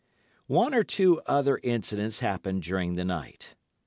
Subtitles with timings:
[0.47, 3.53] One or two other incidents happened during the night.